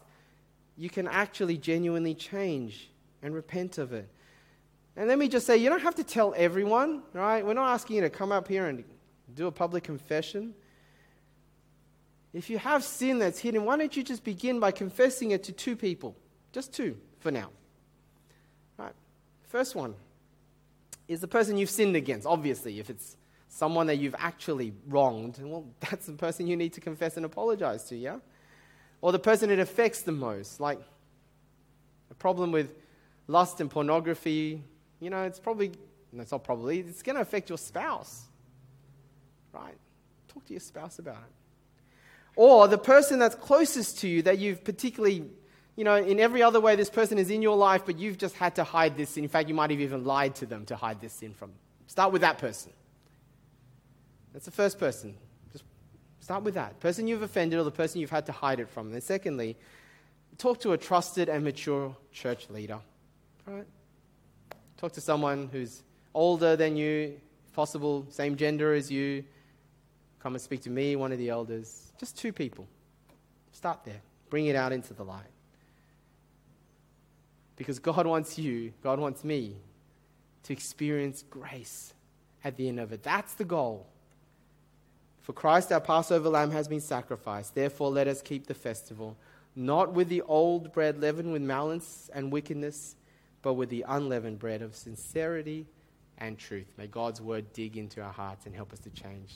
[0.77, 2.89] you can actually genuinely change
[3.21, 4.09] and repent of it.
[4.95, 7.45] And let me just say, you don't have to tell everyone, right?
[7.45, 8.83] We're not asking you to come up here and
[9.35, 10.53] do a public confession.
[12.33, 15.51] If you have sin that's hidden, why don't you just begin by confessing it to
[15.51, 16.15] two people?
[16.51, 17.49] Just two for now.
[19.49, 19.95] First one
[21.07, 22.79] is the person you've sinned against, obviously.
[22.79, 27.17] If it's someone that you've actually wronged, well, that's the person you need to confess
[27.17, 28.17] and apologize to, yeah?
[29.01, 30.79] Or the person it affects the most, like
[32.11, 32.75] a problem with
[33.27, 34.61] lust and pornography,
[34.99, 35.71] you know, it's probably,
[36.11, 38.25] no, it's not probably, it's going to affect your spouse,
[39.51, 39.77] right?
[40.27, 42.35] Talk to your spouse about it.
[42.35, 45.25] Or the person that's closest to you that you've particularly
[45.79, 48.35] you know, in every other way, this person is in your life, but you've just
[48.35, 49.23] had to hide this sin.
[49.23, 51.59] In fact, you might have even lied to them to hide this sin from them.
[51.87, 52.73] Start with that person.
[54.33, 55.15] That's the first person.
[55.53, 55.63] Just
[56.19, 56.81] start with that.
[56.81, 58.87] Person you've offended or the person you've had to hide it from.
[58.87, 59.55] And then, secondly,
[60.37, 62.79] talk to a trusted and mature church leader.
[63.45, 63.65] Right?
[64.75, 67.21] Talk to someone who's older than you,
[67.53, 69.23] possible, same gender as you.
[70.19, 71.93] Come and speak to me, one of the elders.
[71.97, 72.67] Just two people.
[73.53, 74.01] Start there.
[74.29, 75.23] Bring it out into the light.
[77.59, 79.57] Because God wants you, God wants me
[80.43, 81.93] to experience grace
[82.45, 83.03] at the end of it.
[83.03, 83.85] That's the goal.
[85.19, 87.53] For Christ, our Passover lamb, has been sacrificed.
[87.53, 89.17] Therefore, let us keep the festival,
[89.57, 92.95] not with the old bread leavened with malice and wickedness,
[93.41, 95.67] but with the unleavened bread of sincerity
[96.17, 96.71] and truth.
[96.77, 99.33] May God's word dig into our hearts and help us to change.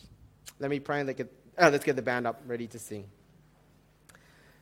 [0.59, 3.03] Let me pray and let's get, uh, let's get the band up ready to sing.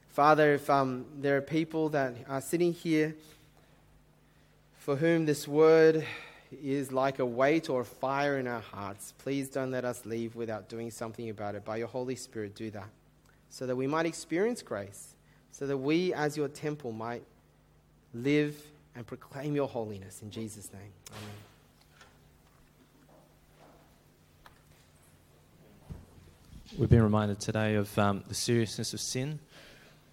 [0.10, 3.16] Father, if um, there are people that are sitting here
[4.82, 6.04] for whom this word
[6.64, 10.36] is like a weight or a fire in our hearts, please don't let us leave
[10.36, 11.64] without doing something about it.
[11.64, 12.90] By your Holy Spirit, do that.
[13.52, 15.14] So that we might experience grace,
[15.52, 17.22] so that we, as your temple, might
[18.16, 18.60] live
[18.96, 20.24] and proclaim your holiness.
[20.24, 20.82] In Jesus' name.
[21.12, 21.36] Amen.
[26.76, 29.40] We've been reminded today of um, the seriousness of sin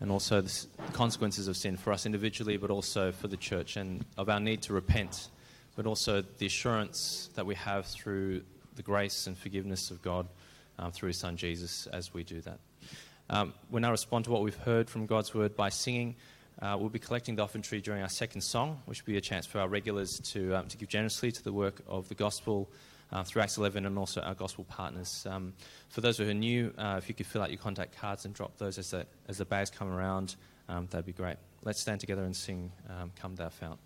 [0.01, 4.05] and also the consequences of sin for us individually, but also for the church, and
[4.16, 5.28] of our need to repent,
[5.76, 8.42] but also the assurance that we have through
[8.76, 10.28] the grace and forgiveness of God
[10.78, 12.59] um, through His Son Jesus as we do that.
[13.30, 16.16] Um, we'll now respond to what we've heard from God's Word by singing.
[16.62, 19.20] Uh, we'll be collecting the offering tree during our second song, which will be a
[19.20, 22.70] chance for our regulars to, um, to give generously to the work of the gospel
[23.13, 25.27] uh, through Acts 11 and also our gospel partners.
[25.29, 25.55] Um,
[25.89, 28.35] for those who are new, uh, if you could fill out your contact cards and
[28.35, 30.37] drop those as the, as the bags come around,
[30.69, 31.37] um, that'd be great.
[31.63, 33.79] Let's stand together and sing um, Come Thou Fount.